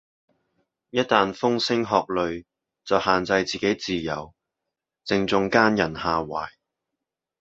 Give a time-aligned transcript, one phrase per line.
[0.89, 2.45] 一但風聲鶴唳
[2.83, 4.33] 就限制自己自由，
[5.03, 6.49] 正中奸人下懷